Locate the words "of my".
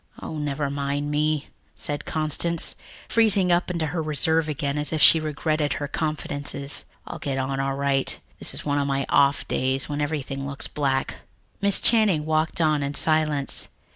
8.79-9.05